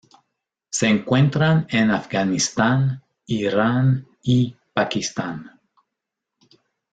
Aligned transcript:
Se 0.71 0.87
encuentran 0.87 1.67
en 1.69 1.91
Afganistán, 1.91 3.03
Irán, 3.27 4.07
y 4.23 4.55
Pakistán. 4.73 5.59